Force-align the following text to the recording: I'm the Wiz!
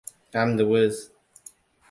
I'm 0.33 0.57
the 0.57 0.65
Wiz! 0.67 1.11